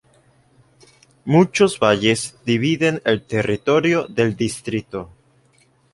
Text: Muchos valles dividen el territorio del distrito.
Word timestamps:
Muchos 1.25 1.77
valles 1.79 2.35
dividen 2.43 3.03
el 3.05 3.21
territorio 3.21 4.07
del 4.07 4.35
distrito. 4.35 5.11